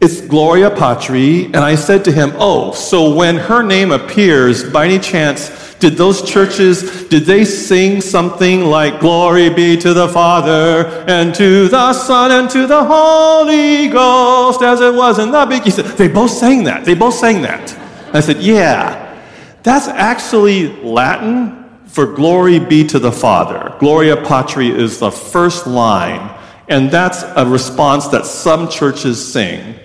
It's 0.00 0.22
Gloria 0.22 0.70
Patri, 0.70 1.44
and 1.44 1.56
I 1.56 1.74
said 1.74 2.06
to 2.06 2.12
him, 2.12 2.32
Oh, 2.36 2.72
so 2.72 3.14
when 3.14 3.36
her 3.36 3.62
name 3.62 3.92
appears, 3.92 4.64
by 4.64 4.86
any 4.86 4.98
chance, 4.98 5.74
did 5.74 5.98
those 5.98 6.22
churches, 6.22 7.06
did 7.08 7.24
they 7.24 7.44
sing 7.44 8.00
something 8.00 8.64
like, 8.64 8.98
Glory 8.98 9.50
be 9.50 9.76
to 9.76 9.92
the 9.92 10.08
Father, 10.08 10.86
and 11.06 11.34
to 11.34 11.68
the 11.68 11.92
Son, 11.92 12.32
and 12.32 12.48
to 12.48 12.66
the 12.66 12.82
Holy 12.82 13.88
Ghost, 13.88 14.62
as 14.62 14.80
it 14.80 14.94
was 14.94 15.18
in 15.18 15.32
the 15.32 15.44
beginning? 15.44 15.64
He 15.64 15.70
said, 15.70 15.84
They 15.84 16.08
both 16.08 16.30
sang 16.30 16.64
that. 16.64 16.86
They 16.86 16.94
both 16.94 17.14
sang 17.14 17.42
that. 17.42 17.78
I 18.14 18.20
said, 18.20 18.38
Yeah, 18.38 19.20
that's 19.62 19.86
actually 19.86 20.82
Latin 20.82 21.62
for 21.84 22.06
glory 22.06 22.58
be 22.58 22.86
to 22.86 22.98
the 22.98 23.12
Father. 23.12 23.76
Gloria 23.78 24.16
Patri 24.16 24.70
is 24.70 24.98
the 24.98 25.10
first 25.10 25.66
line, 25.66 26.34
and 26.70 26.90
that's 26.90 27.22
a 27.36 27.44
response 27.44 28.06
that 28.08 28.24
some 28.24 28.66
churches 28.70 29.22
sing 29.30 29.76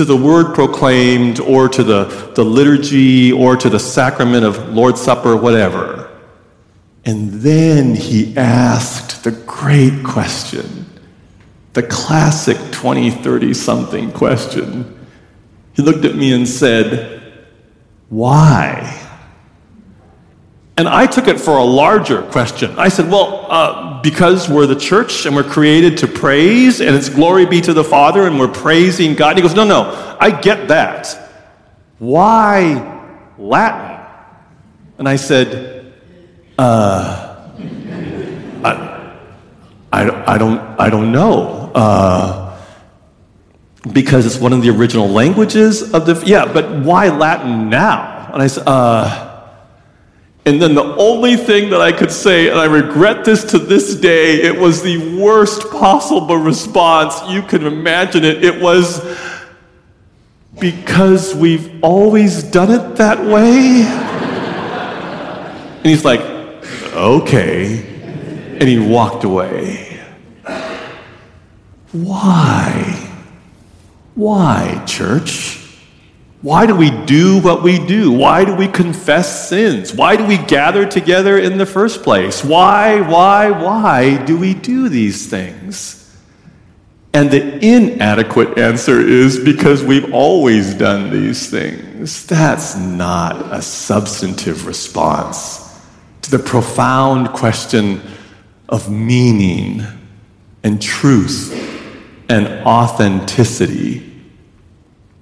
to 0.00 0.04
the 0.06 0.16
word 0.16 0.54
proclaimed 0.54 1.40
or 1.40 1.68
to 1.68 1.84
the, 1.84 2.04
the 2.34 2.42
liturgy 2.42 3.30
or 3.30 3.54
to 3.54 3.68
the 3.68 3.78
sacrament 3.78 4.46
of 4.46 4.70
Lord's 4.70 4.98
Supper, 4.98 5.36
whatever. 5.36 6.10
And 7.04 7.30
then 7.30 7.94
he 7.94 8.34
asked 8.34 9.24
the 9.24 9.32
great 9.32 10.02
question, 10.02 10.86
the 11.74 11.82
classic 11.82 12.56
20, 12.72 13.10
30 13.10 13.52
something 13.52 14.10
question. 14.10 15.06
He 15.74 15.82
looked 15.82 16.06
at 16.06 16.14
me 16.14 16.32
and 16.32 16.48
said, 16.48 17.44
Why? 18.08 19.09
And 20.80 20.88
I 20.88 21.04
took 21.04 21.28
it 21.28 21.38
for 21.38 21.58
a 21.58 21.62
larger 21.62 22.22
question. 22.22 22.78
I 22.78 22.88
said, 22.88 23.10
Well, 23.10 23.44
uh, 23.50 24.00
because 24.00 24.48
we're 24.48 24.64
the 24.64 24.74
church 24.74 25.26
and 25.26 25.36
we're 25.36 25.44
created 25.44 25.98
to 25.98 26.06
praise, 26.06 26.80
and 26.80 26.96
it's 26.96 27.10
glory 27.10 27.44
be 27.44 27.60
to 27.60 27.74
the 27.74 27.84
Father, 27.84 28.26
and 28.26 28.38
we're 28.38 28.48
praising 28.48 29.14
God. 29.14 29.32
And 29.32 29.38
he 29.40 29.42
goes, 29.42 29.54
No, 29.54 29.64
no, 29.64 30.16
I 30.18 30.30
get 30.30 30.68
that. 30.68 31.32
Why 31.98 33.28
Latin? 33.36 34.06
And 34.96 35.06
I 35.06 35.16
said, 35.16 35.92
uh, 36.58 37.50
I, 38.64 39.18
I, 39.92 40.34
I, 40.34 40.38
don't, 40.38 40.60
I 40.80 40.88
don't 40.88 41.12
know. 41.12 41.72
Uh, 41.74 42.58
because 43.92 44.24
it's 44.24 44.38
one 44.38 44.54
of 44.54 44.62
the 44.62 44.70
original 44.70 45.10
languages 45.10 45.92
of 45.92 46.06
the. 46.06 46.22
Yeah, 46.24 46.50
but 46.50 46.70
why 46.86 47.10
Latin 47.10 47.68
now? 47.68 48.30
And 48.32 48.40
I 48.42 48.46
said, 48.46 48.62
uh, 48.66 49.29
and 50.50 50.60
then 50.60 50.74
the 50.74 50.96
only 50.96 51.36
thing 51.36 51.70
that 51.70 51.80
I 51.80 51.92
could 51.92 52.10
say, 52.10 52.48
and 52.48 52.58
I 52.58 52.64
regret 52.64 53.24
this 53.24 53.44
to 53.52 53.58
this 53.60 53.94
day, 53.94 54.42
it 54.42 54.58
was 54.58 54.82
the 54.82 55.16
worst 55.16 55.70
possible 55.70 56.38
response. 56.38 57.22
You 57.30 57.42
can 57.42 57.64
imagine 57.64 58.24
it. 58.24 58.42
It 58.44 58.60
was 58.60 59.00
because 60.58 61.36
we've 61.36 61.84
always 61.84 62.42
done 62.42 62.72
it 62.72 62.96
that 62.96 63.20
way. 63.20 63.82
and 65.76 65.86
he's 65.86 66.04
like, 66.04 66.20
okay. 66.94 67.86
And 68.58 68.68
he 68.68 68.80
walked 68.80 69.22
away. 69.22 70.00
Why? 71.92 73.08
Why, 74.16 74.82
church? 74.84 75.59
Why 76.42 76.64
do 76.64 76.74
we 76.74 76.90
do 77.04 77.38
what 77.40 77.62
we 77.62 77.84
do? 77.84 78.10
Why 78.10 78.46
do 78.46 78.54
we 78.54 78.66
confess 78.66 79.48
sins? 79.48 79.92
Why 79.92 80.16
do 80.16 80.24
we 80.24 80.38
gather 80.38 80.86
together 80.86 81.38
in 81.38 81.58
the 81.58 81.66
first 81.66 82.02
place? 82.02 82.42
Why, 82.42 83.02
why, 83.02 83.50
why 83.50 84.24
do 84.24 84.38
we 84.38 84.54
do 84.54 84.88
these 84.88 85.28
things? 85.28 85.96
And 87.12 87.30
the 87.30 87.58
inadequate 87.62 88.56
answer 88.56 89.00
is 89.00 89.38
because 89.38 89.84
we've 89.84 90.14
always 90.14 90.74
done 90.74 91.10
these 91.10 91.50
things. 91.50 92.24
That's 92.26 92.74
not 92.74 93.52
a 93.52 93.60
substantive 93.60 94.66
response 94.66 95.78
to 96.22 96.30
the 96.30 96.38
profound 96.38 97.30
question 97.30 98.00
of 98.68 98.90
meaning 98.90 99.82
and 100.62 100.80
truth 100.80 101.52
and 102.30 102.46
authenticity 102.66 104.09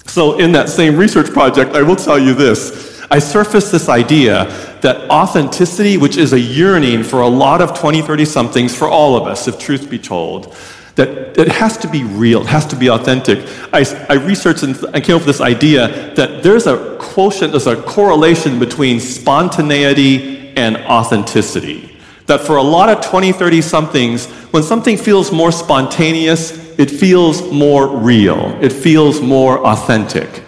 so, 0.08 0.38
in 0.38 0.52
that 0.52 0.70
same 0.70 0.96
research 0.96 1.30
project, 1.32 1.74
I 1.76 1.82
will 1.82 1.96
tell 1.96 2.18
you 2.18 2.34
this. 2.34 3.02
I 3.10 3.18
surfaced 3.18 3.70
this 3.70 3.88
idea 3.88 4.44
that 4.80 5.08
authenticity, 5.10 5.96
which 5.98 6.16
is 6.16 6.32
a 6.32 6.40
yearning 6.40 7.02
for 7.02 7.20
a 7.20 7.28
lot 7.28 7.60
of 7.60 7.78
20, 7.78 8.02
30 8.02 8.24
somethings, 8.24 8.76
for 8.76 8.88
all 8.88 9.16
of 9.16 9.26
us, 9.26 9.48
if 9.48 9.58
truth 9.58 9.90
be 9.90 9.98
told, 9.98 10.56
that 10.94 11.38
it 11.38 11.48
has 11.48 11.76
to 11.78 11.88
be 11.88 12.04
real, 12.04 12.40
it 12.40 12.46
has 12.46 12.66
to 12.66 12.76
be 12.76 12.90
authentic. 12.90 13.38
I, 13.72 13.84
I 14.08 14.14
researched 14.14 14.62
and 14.62 14.76
I 14.94 15.00
came 15.00 15.16
up 15.16 15.20
with 15.20 15.26
this 15.26 15.40
idea 15.40 16.14
that 16.14 16.42
there's 16.42 16.66
a 16.66 16.96
quotient, 16.98 17.52
there's 17.52 17.66
a 17.66 17.80
correlation 17.80 18.58
between 18.58 19.00
spontaneity 19.00 20.56
and 20.56 20.76
authenticity. 20.78 21.96
That 22.26 22.40
for 22.40 22.56
a 22.56 22.62
lot 22.62 22.88
of 22.88 23.04
20, 23.04 23.32
30 23.32 23.60
somethings, 23.60 24.26
when 24.52 24.62
something 24.62 24.96
feels 24.96 25.30
more 25.30 25.52
spontaneous, 25.52 26.67
it 26.78 26.90
feels 26.90 27.42
more 27.52 27.88
real, 27.88 28.56
it 28.62 28.72
feels 28.72 29.20
more 29.20 29.66
authentic. 29.66 30.44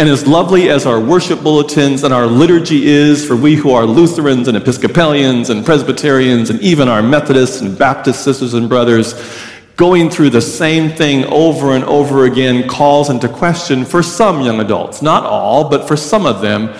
And 0.00 0.08
as 0.08 0.26
lovely 0.26 0.70
as 0.70 0.86
our 0.86 0.98
worship 0.98 1.42
bulletins 1.42 2.04
and 2.04 2.14
our 2.14 2.26
liturgy 2.26 2.86
is 2.86 3.26
for 3.26 3.36
we 3.36 3.56
who 3.56 3.72
are 3.72 3.84
Lutherans 3.84 4.48
and 4.48 4.56
Episcopalians 4.56 5.50
and 5.50 5.66
Presbyterians 5.66 6.50
and 6.50 6.60
even 6.60 6.88
our 6.88 7.02
Methodists 7.02 7.60
and 7.60 7.76
Baptist 7.76 8.24
sisters 8.24 8.54
and 8.54 8.68
brothers, 8.68 9.14
going 9.76 10.08
through 10.08 10.30
the 10.30 10.40
same 10.40 10.90
thing 10.90 11.24
over 11.26 11.74
and 11.74 11.84
over 11.84 12.24
again 12.24 12.66
calls 12.68 13.10
into 13.10 13.28
question 13.28 13.84
for 13.84 14.02
some 14.02 14.40
young 14.40 14.60
adults. 14.60 15.02
Not 15.02 15.24
all, 15.24 15.68
but 15.68 15.86
for 15.86 15.96
some 15.96 16.26
of 16.26 16.40
them, 16.40 16.74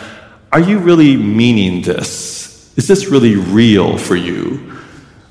are 0.50 0.60
you 0.60 0.78
really 0.78 1.16
meaning 1.16 1.82
this? 1.82 2.72
Is 2.76 2.88
this 2.88 3.08
really 3.08 3.36
real 3.36 3.98
for 3.98 4.16
you? 4.16 4.78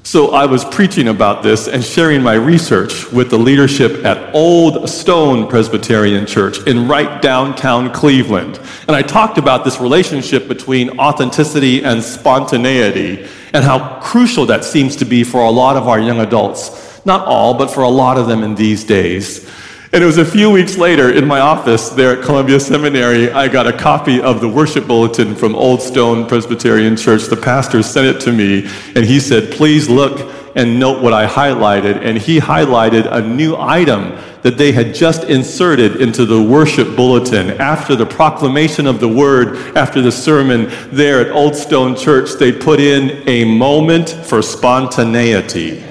So 0.08 0.30
I 0.32 0.46
was 0.46 0.64
preaching 0.64 1.10
about 1.10 1.44
this 1.44 1.68
and 1.68 1.84
sharing 1.84 2.24
my 2.24 2.36
research 2.36 3.12
with 3.12 3.30
the 3.30 3.38
leadership 3.38 4.06
at 4.06 4.34
Old 4.34 4.90
Stone 4.90 5.50
Presbyterian 5.50 6.26
Church 6.26 6.66
in 6.66 6.88
right 6.88 7.22
downtown 7.22 7.92
Cleveland. 7.92 8.58
And 8.88 8.96
I 8.96 9.02
talked 9.02 9.38
about 9.38 9.66
this 9.66 9.82
relationship 9.82 10.48
between 10.48 10.98
authenticity 10.98 11.84
and 11.84 12.02
spontaneity 12.02 13.28
and 13.52 13.66
how 13.66 14.00
crucial 14.00 14.46
that 14.46 14.64
seems 14.64 14.96
to 14.96 15.04
be 15.04 15.26
for 15.26 15.42
a 15.42 15.52
lot 15.52 15.76
of 15.76 15.90
our 15.90 16.00
young 16.00 16.22
adults. 16.22 17.06
Not 17.06 17.28
all, 17.28 17.56
but 17.56 17.70
for 17.70 17.84
a 17.84 17.90
lot 17.90 18.18
of 18.18 18.28
them 18.28 18.44
in 18.44 18.56
these 18.56 18.86
days. 18.86 19.46
And 19.94 20.04
it 20.04 20.06
was 20.06 20.18
a 20.18 20.26
few 20.26 20.52
weeks 20.52 20.78
later 20.78 21.14
in 21.14 21.26
my 21.26 21.40
office 21.40 21.88
there 21.90 22.18
at 22.18 22.26
Columbia 22.26 22.60
Seminary, 22.60 23.32
I 23.32 23.48
got 23.48 23.68
a 23.68 23.74
copy 23.74 24.22
of 24.22 24.42
the 24.42 24.50
worship 24.50 24.86
bulletin 24.86 25.34
from 25.34 25.56
Old 25.56 25.82
Stone 25.82 26.28
Presbyterian 26.28 26.98
Church. 26.98 27.28
The 27.28 27.38
pastor 27.38 27.82
sent 27.82 28.06
it 28.06 28.20
to 28.24 28.34
me, 28.34 28.70
and 28.96 29.06
he 29.06 29.22
said, 29.22 29.54
Please 29.54 29.88
look 29.88 30.30
and 30.58 30.78
note 30.78 31.02
what 31.02 31.14
I 31.14 31.26
highlighted. 31.26 32.02
And 32.04 32.18
he 32.18 32.38
highlighted 32.38 33.10
a 33.10 33.26
new 33.26 33.56
item 33.56 34.18
that 34.42 34.58
they 34.58 34.74
had 34.74 34.94
just 34.94 35.24
inserted 35.24 36.02
into 36.02 36.26
the 36.26 36.42
worship 36.42 36.98
bulletin. 36.98 37.52
After 37.52 37.96
the 37.96 38.06
proclamation 38.06 38.88
of 38.88 39.00
the 39.00 39.08
word, 39.08 39.56
after 39.78 40.02
the 40.02 40.12
sermon 40.12 40.68
there 40.92 41.22
at 41.22 41.32
Old 41.32 41.56
Stone 41.56 41.96
Church, 41.96 42.32
they 42.34 42.52
put 42.52 42.82
in 42.82 43.26
a 43.30 43.46
moment 43.46 44.10
for 44.10 44.42
spontaneity. 44.42 45.80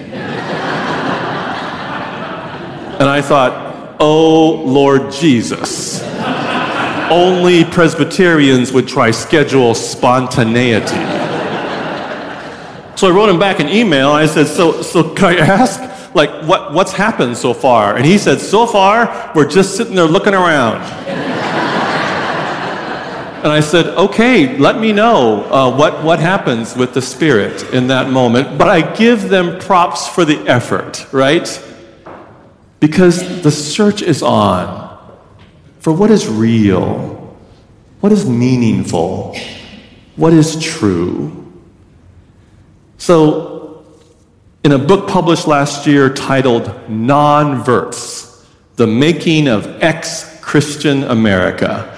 and 2.99 3.09
I 3.09 3.23
thought, 3.23 3.66
Oh, 3.99 4.63
Lord 4.65 5.11
Jesus. 5.11 6.03
Only 7.11 7.65
Presbyterians 7.65 8.73
would 8.73 8.87
try 8.87 9.11
schedule 9.11 9.75
spontaneity. 9.75 10.87
So 12.97 13.09
I 13.09 13.11
wrote 13.11 13.29
him 13.29 13.39
back 13.39 13.61
an 13.61 13.69
email. 13.69 14.11
I 14.11 14.27
said, 14.27 14.47
So, 14.47 14.83
so 14.83 15.15
can 15.15 15.27
I 15.27 15.37
ask, 15.37 16.15
like, 16.15 16.31
what, 16.47 16.73
what's 16.73 16.93
happened 16.93 17.37
so 17.37 17.55
far? 17.55 17.97
And 17.97 18.05
he 18.05 18.19
said, 18.19 18.41
So 18.41 18.67
far, 18.67 19.33
we're 19.35 19.49
just 19.49 19.77
sitting 19.77 19.95
there 19.95 20.07
looking 20.07 20.35
around. 20.35 20.83
and 23.45 23.53
I 23.53 23.61
said, 23.61 23.87
Okay, 23.97 24.59
let 24.59 24.81
me 24.81 24.93
know 24.93 25.45
uh, 25.45 25.77
what, 25.77 26.03
what 26.03 26.21
happens 26.21 26.75
with 26.75 26.93
the 26.93 27.03
Spirit 27.03 27.63
in 27.73 27.87
that 27.87 28.11
moment. 28.11 28.59
But 28.59 28.69
I 28.69 28.95
give 28.95 29.29
them 29.29 29.59
props 29.59 30.09
for 30.09 30.25
the 30.25 30.39
effort, 30.49 31.07
right? 31.13 31.47
Because 32.81 33.43
the 33.43 33.51
search 33.51 34.03
is 34.03 34.23
on 34.23 34.87
for 35.81 35.93
what 35.93 36.11
is 36.11 36.29
real, 36.29 37.37
what 38.01 38.13
is 38.13 38.29
meaningful, 38.29 39.37
what 40.17 40.33
is 40.33 40.61
true. 40.63 41.45
So, 42.99 43.85
in 44.65 44.73
a 44.73 44.79
book 44.79 45.09
published 45.09 45.47
last 45.47 45.87
year 45.87 46.13
titled 46.13 46.65
Nonverts 46.89 48.45
The 48.75 48.87
Making 48.87 49.47
of 49.47 49.83
Ex 49.83 50.41
Christian 50.41 51.05
America, 51.05 51.96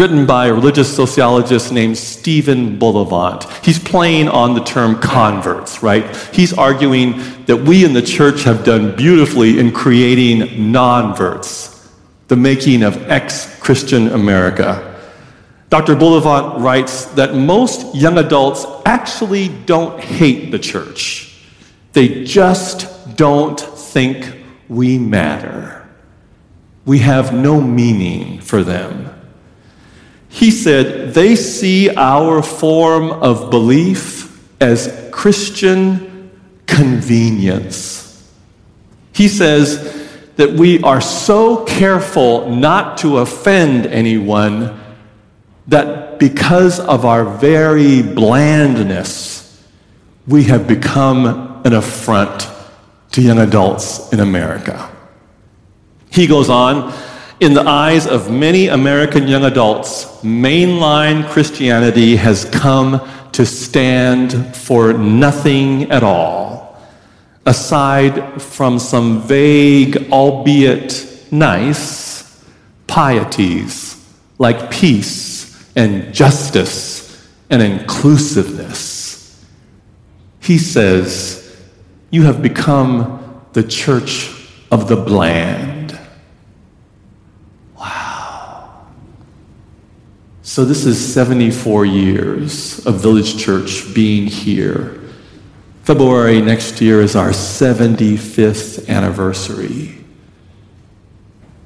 written 0.00 0.24
by 0.24 0.46
a 0.46 0.54
religious 0.54 0.96
sociologist 0.96 1.70
named 1.70 1.98
Stephen 1.98 2.78
Bullivant. 2.78 3.44
He's 3.62 3.78
playing 3.78 4.30
on 4.30 4.54
the 4.54 4.64
term 4.64 4.98
converts, 4.98 5.82
right? 5.82 6.16
He's 6.32 6.54
arguing 6.54 7.18
that 7.44 7.58
we 7.58 7.84
in 7.84 7.92
the 7.92 8.00
church 8.00 8.44
have 8.44 8.64
done 8.64 8.96
beautifully 8.96 9.58
in 9.58 9.72
creating 9.72 10.72
nonverts, 10.72 11.86
the 12.28 12.36
making 12.36 12.82
of 12.82 12.96
ex 13.10 13.60
Christian 13.60 14.08
America. 14.12 14.98
Dr. 15.68 15.94
Bullivant 15.96 16.62
writes 16.62 17.04
that 17.16 17.34
most 17.34 17.94
young 17.94 18.16
adults 18.16 18.64
actually 18.86 19.48
don't 19.66 20.02
hate 20.02 20.50
the 20.50 20.58
church. 20.58 21.44
They 21.92 22.24
just 22.24 23.16
don't 23.18 23.60
think 23.60 24.34
we 24.66 24.96
matter. 24.96 25.86
We 26.86 27.00
have 27.00 27.34
no 27.34 27.60
meaning 27.60 28.40
for 28.40 28.62
them. 28.62 29.09
He 30.30 30.50
said 30.50 31.12
they 31.12 31.36
see 31.36 31.90
our 31.94 32.40
form 32.40 33.10
of 33.10 33.50
belief 33.50 34.40
as 34.60 35.08
Christian 35.12 36.30
convenience. 36.66 38.30
He 39.12 39.28
says 39.28 40.08
that 40.36 40.52
we 40.52 40.80
are 40.82 41.00
so 41.00 41.64
careful 41.64 42.48
not 42.48 42.98
to 42.98 43.18
offend 43.18 43.86
anyone 43.86 44.80
that 45.66 46.18
because 46.18 46.80
of 46.80 47.04
our 47.04 47.24
very 47.24 48.02
blandness, 48.02 49.62
we 50.26 50.44
have 50.44 50.66
become 50.66 51.60
an 51.64 51.72
affront 51.74 52.48
to 53.10 53.20
young 53.20 53.38
adults 53.38 54.12
in 54.12 54.20
America. 54.20 54.90
He 56.10 56.26
goes 56.26 56.48
on, 56.48 56.92
in 57.40 57.54
the 57.54 57.66
eyes 57.66 58.06
of 58.06 58.30
many 58.30 58.68
American 58.68 59.26
young 59.26 59.44
adults, 59.44 60.04
mainline 60.22 61.26
Christianity 61.28 62.16
has 62.16 62.44
come 62.44 63.00
to 63.32 63.46
stand 63.46 64.54
for 64.54 64.92
nothing 64.92 65.90
at 65.90 66.02
all, 66.02 66.78
aside 67.46 68.42
from 68.42 68.78
some 68.78 69.22
vague, 69.22 70.12
albeit 70.12 71.26
nice, 71.30 72.44
pieties 72.86 73.96
like 74.38 74.70
peace 74.70 75.70
and 75.76 76.12
justice 76.12 77.26
and 77.48 77.62
inclusiveness. 77.62 79.44
He 80.40 80.58
says, 80.58 81.56
You 82.10 82.24
have 82.24 82.42
become 82.42 83.44
the 83.54 83.62
church 83.62 84.30
of 84.70 84.88
the 84.88 84.96
bland. 84.96 85.69
So, 90.50 90.64
this 90.64 90.84
is 90.84 90.98
74 91.14 91.86
years 91.86 92.84
of 92.84 92.96
Village 92.96 93.38
Church 93.38 93.94
being 93.94 94.26
here. 94.26 95.00
February 95.84 96.42
next 96.42 96.80
year 96.80 97.02
is 97.02 97.14
our 97.14 97.28
75th 97.28 98.88
anniversary. 98.88 99.96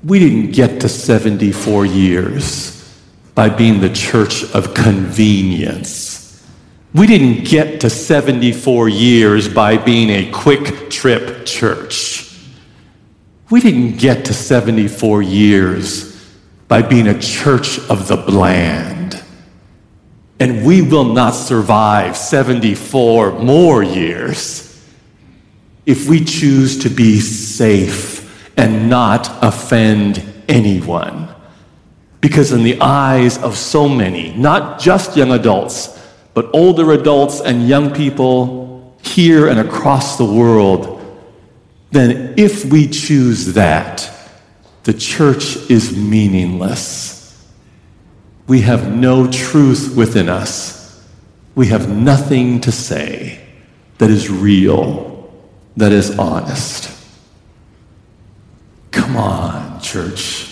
We 0.05 0.19
didn't 0.19 0.51
get 0.51 0.83
to 0.83 0.91
74 0.91 1.87
years 1.87 3.03
by 3.35 3.49
being 3.49 3.81
the 3.81 3.89
church 3.89 4.45
of 4.53 4.75
convenience. 4.75 6.45
We 6.93 7.07
didn't 7.07 7.47
get 7.47 7.81
to 7.81 7.89
74 7.89 8.91
years 8.91 9.49
by 9.49 9.79
being 9.79 10.11
a 10.11 10.31
QuikTrip 10.31 11.47
church. 11.47 12.39
We 13.49 13.63
didn't 13.63 13.97
get 13.97 14.27
to 14.27 14.35
74 14.35 15.23
years 15.23 16.14
by 16.69 16.83
being 16.83 17.09
a 17.09 17.21
church 17.21 17.79
of 17.91 18.09
the 18.09 18.17
bland. 18.17 19.23
And 20.41 20.65
we 20.65 20.83
will 20.83 21.13
not 21.13 21.31
survive 21.31 22.17
74 22.17 23.39
more 23.39 23.83
years 23.83 24.65
if 25.87 26.09
we 26.09 26.25
choose 26.25 26.79
to 26.79 26.89
be 26.89 27.21
safe 27.21 28.25
and 28.57 28.89
not 28.89 29.29
offend 29.43 30.25
anyone. 30.49 31.29
Because, 32.21 32.53
in 32.53 32.63
the 32.63 32.81
eyes 32.81 33.37
of 33.39 33.57
so 33.57 33.89
many, 33.89 34.33
not 34.33 34.81
just 34.81 35.17
young 35.17 35.33
adults, 35.33 36.01
but 36.33 36.49
older 36.55 36.93
adults 36.93 37.41
and 37.41 37.69
young 37.69 37.95
people 37.95 38.97
here 39.03 39.49
and 39.49 39.61
across 39.61 40.17
the 40.17 40.25
world, 40.25 41.01
then 41.91 42.35
if 42.37 42.65
we 42.65 42.89
choose 42.89 43.53
that, 43.53 44.11
the 44.85 44.95
church 44.95 45.57
is 45.71 45.97
meaningless. 45.97 47.47
We 48.47 48.61
have 48.61 48.95
no 48.95 49.31
truth 49.31 49.97
within 49.97 50.29
us. 50.29 51.03
We 51.55 51.69
have 51.69 51.89
nothing 51.89 52.61
to 52.63 52.73
say 52.73 53.41
that 53.99 54.11
is 54.11 54.31
real, 54.31 55.33
that 55.77 55.93
is 55.93 56.19
honest. 56.19 56.91
Come 58.91 59.17
on, 59.17 59.81
church. 59.81 60.51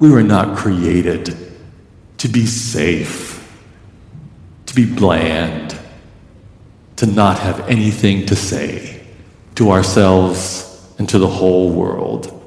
We 0.00 0.10
were 0.10 0.22
not 0.22 0.56
created 0.56 1.36
to 2.18 2.28
be 2.28 2.46
safe, 2.46 3.36
to 4.66 4.74
be 4.74 4.86
bland, 4.86 5.78
to 6.96 7.06
not 7.06 7.38
have 7.38 7.60
anything 7.68 8.26
to 8.26 8.36
say 8.36 9.06
to 9.54 9.70
ourselves 9.70 10.66
and 10.98 11.08
to 11.08 11.18
the 11.18 11.28
whole 11.28 11.70
world. 11.70 12.39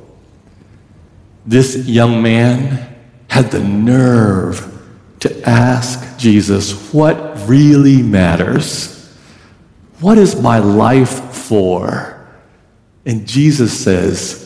This 1.45 1.87
young 1.87 2.21
man 2.23 2.95
had 3.29 3.51
the 3.51 3.59
nerve 3.59 4.69
to 5.19 5.49
ask 5.49 6.17
Jesus, 6.17 6.93
What 6.93 7.47
really 7.47 8.01
matters? 8.01 8.91
What 9.99 10.17
is 10.17 10.41
my 10.41 10.59
life 10.59 11.33
for? 11.33 12.27
And 13.05 13.27
Jesus 13.27 13.77
says, 13.77 14.39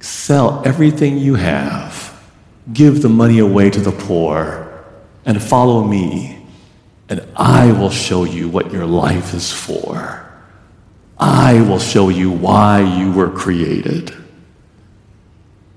Sell 0.00 0.62
everything 0.64 1.18
you 1.18 1.34
have, 1.34 2.22
give 2.72 3.02
the 3.02 3.08
money 3.08 3.38
away 3.38 3.70
to 3.70 3.80
the 3.80 3.92
poor, 3.92 4.84
and 5.24 5.42
follow 5.42 5.84
me, 5.84 6.46
and 7.08 7.26
I 7.36 7.72
will 7.72 7.90
show 7.90 8.24
you 8.24 8.48
what 8.48 8.72
your 8.72 8.86
life 8.86 9.34
is 9.34 9.52
for. 9.52 10.26
I 11.18 11.60
will 11.62 11.78
show 11.78 12.08
you 12.08 12.30
why 12.30 12.80
you 12.98 13.12
were 13.12 13.30
created. 13.30 14.14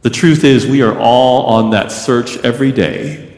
The 0.08 0.14
truth 0.14 0.46
is, 0.46 0.66
we 0.66 0.82
are 0.84 0.98
all 0.98 1.48
on 1.48 1.72
that 1.72 1.92
search 1.92 2.38
every 2.38 2.72
day. 2.72 3.30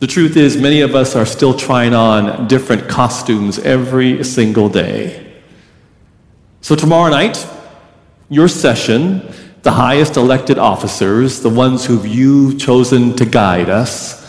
The 0.00 0.08
truth 0.08 0.36
is, 0.36 0.56
many 0.56 0.80
of 0.80 0.96
us 0.96 1.14
are 1.14 1.24
still 1.24 1.54
trying 1.54 1.94
on 1.94 2.48
different 2.48 2.88
costumes 2.88 3.60
every 3.60 4.24
single 4.24 4.68
day. 4.68 5.32
So, 6.60 6.74
tomorrow 6.74 7.08
night, 7.08 7.46
your 8.28 8.48
session 8.48 9.32
the 9.62 9.70
highest 9.70 10.16
elected 10.16 10.58
officers, 10.58 11.38
the 11.38 11.48
ones 11.48 11.86
who 11.86 12.04
you've 12.04 12.58
chosen 12.58 13.14
to 13.14 13.24
guide 13.24 13.70
us, 13.70 14.28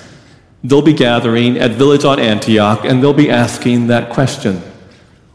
they'll 0.63 0.83
be 0.83 0.93
gathering 0.93 1.57
at 1.57 1.71
Village 1.71 2.05
on 2.05 2.19
Antioch 2.19 2.86
and 2.86 3.01
they'll 3.01 3.13
be 3.15 3.31
asking 3.31 3.88
that 3.88 4.13
question 4.13 4.62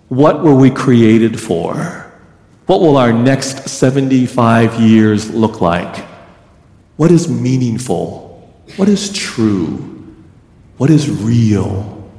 What 0.07 0.45
were 0.45 0.55
we 0.55 0.71
created 0.71 1.41
for? 1.41 2.13
What 2.67 2.81
will 2.81 2.97
our 2.97 3.13
next 3.13 3.69
75 3.69 4.81
years 4.81 5.35
look 5.35 5.61
like? 5.61 6.08
What 6.99 7.13
is 7.13 7.29
meaningful? 7.29 8.53
What 8.75 8.89
is 8.89 9.13
true? 9.13 9.77
What 10.79 10.91
is 10.91 11.09
real 11.09 12.11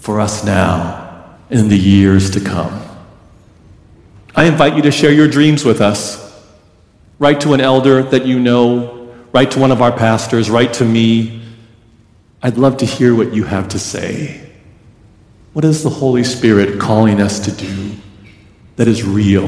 for 0.00 0.20
us 0.20 0.44
now 0.44 1.36
and 1.48 1.60
in 1.60 1.68
the 1.68 1.78
years 1.78 2.28
to 2.32 2.40
come? 2.40 2.84
I 4.34 4.46
invite 4.46 4.74
you 4.74 4.82
to 4.82 4.90
share 4.90 5.12
your 5.12 5.28
dreams 5.28 5.64
with 5.64 5.80
us. 5.80 6.18
Write 7.20 7.40
to 7.42 7.54
an 7.54 7.60
elder 7.60 8.02
that 8.02 8.26
you 8.26 8.40
know, 8.40 9.08
write 9.30 9.52
to 9.52 9.60
one 9.60 9.70
of 9.70 9.80
our 9.80 9.92
pastors, 9.92 10.50
write 10.50 10.72
to 10.74 10.84
me. 10.84 11.40
I'd 12.42 12.58
love 12.58 12.78
to 12.78 12.86
hear 12.86 13.14
what 13.14 13.32
you 13.32 13.44
have 13.44 13.68
to 13.68 13.78
say. 13.78 14.50
What 15.52 15.64
is 15.64 15.84
the 15.84 15.90
Holy 15.90 16.24
Spirit 16.24 16.80
calling 16.80 17.20
us 17.20 17.38
to 17.38 17.52
do 17.52 17.92
that 18.74 18.88
is 18.88 19.04
real, 19.04 19.46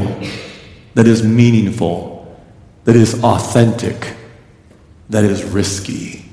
that 0.95 1.09
is 1.09 1.25
meaningful, 1.25 2.41
that 2.85 2.95
is 2.95 3.21
authentic, 3.25 4.15
that 5.11 5.25
is 5.25 5.45
risky? 5.45 6.25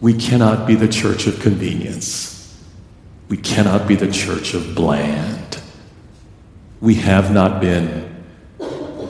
We 0.00 0.14
cannot 0.14 0.66
be 0.66 0.74
the 0.74 0.88
church 0.88 1.26
of 1.26 1.40
convenience. 1.40 2.30
We 3.28 3.36
cannot 3.36 3.86
be 3.86 3.94
the 3.94 4.10
church 4.10 4.54
of 4.54 4.74
bland. 4.74 5.60
We 6.80 6.96
have 6.96 7.32
not 7.32 7.60
been. 7.60 8.08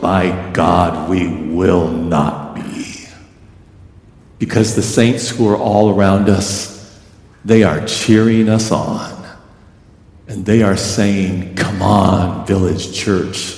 By 0.00 0.50
God, 0.52 1.08
we 1.08 1.28
will 1.28 1.88
not 1.88 2.54
be. 2.54 3.06
Because 4.38 4.74
the 4.74 4.82
saints 4.82 5.28
who 5.28 5.48
are 5.48 5.56
all 5.56 5.90
around 5.90 6.28
us, 6.28 6.98
they 7.44 7.62
are 7.62 7.84
cheering 7.86 8.48
us 8.48 8.70
on. 8.70 9.16
And 10.26 10.44
they 10.44 10.62
are 10.62 10.76
saying, 10.76 11.54
Come 11.54 11.82
on, 11.82 12.46
village 12.46 12.92
church, 12.92 13.56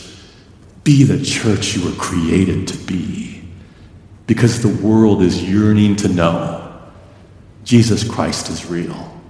be 0.85 1.05
the 1.05 1.25
church 1.25 1.77
you 1.77 1.85
were 1.85 1.97
created 1.97 2.69
to 2.69 2.79
be. 2.79 3.32
Because 4.27 4.63
the 4.63 4.87
world 4.87 5.23
is 5.23 5.43
yearning 5.43 5.97
to 5.97 6.09
know 6.09 6.63
Jesus 7.65 8.09
Christ 8.09 8.49
is 8.49 8.67
real. 8.67 9.21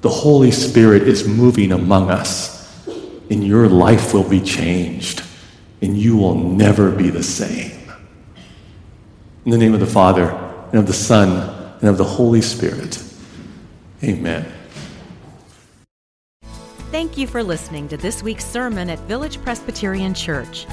The 0.00 0.08
Holy 0.08 0.50
Spirit 0.50 1.02
is 1.08 1.26
moving 1.26 1.72
among 1.72 2.10
us, 2.10 2.86
and 3.30 3.44
your 3.44 3.68
life 3.68 4.12
will 4.12 4.28
be 4.28 4.40
changed, 4.40 5.22
and 5.80 5.96
you 5.96 6.16
will 6.16 6.34
never 6.34 6.90
be 6.90 7.10
the 7.10 7.22
same. 7.22 7.72
In 9.44 9.50
the 9.50 9.58
name 9.58 9.74
of 9.74 9.80
the 9.80 9.86
Father, 9.86 10.30
and 10.70 10.80
of 10.80 10.86
the 10.86 10.92
Son, 10.92 11.76
and 11.80 11.88
of 11.88 11.98
the 11.98 12.04
Holy 12.04 12.42
Spirit. 12.42 13.02
Amen. 14.02 14.50
Thank 16.90 17.18
you 17.18 17.26
for 17.26 17.42
listening 17.42 17.88
to 17.88 17.96
this 17.96 18.22
week's 18.22 18.44
sermon 18.44 18.88
at 18.88 18.98
Village 19.00 19.42
Presbyterian 19.42 20.14
Church. 20.14 20.66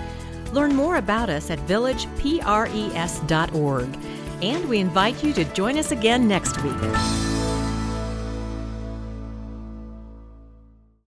Learn 0.52 0.76
more 0.76 0.98
about 0.98 1.30
us 1.30 1.50
at 1.50 1.60
villagepres.org 1.60 3.98
and 4.42 4.68
we 4.68 4.80
invite 4.80 5.24
you 5.24 5.34
to 5.34 5.46
join 5.54 5.78
us 5.78 5.92
again 5.92 6.28
next 6.28 6.62
week. 6.64 7.31